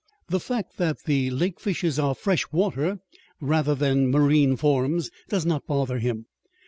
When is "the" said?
0.29-0.39, 1.03-1.29